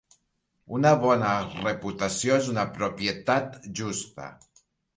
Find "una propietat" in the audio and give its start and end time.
2.55-3.63